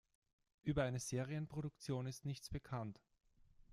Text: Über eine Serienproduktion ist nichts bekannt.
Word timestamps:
Über 0.63 0.81
eine 0.81 0.97
Serienproduktion 0.99 2.07
ist 2.07 2.25
nichts 2.25 2.49
bekannt. 2.49 2.99